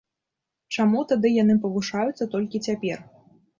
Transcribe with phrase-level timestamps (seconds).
[0.75, 3.07] Чаму тады яны павышаюцца толькі цяпер?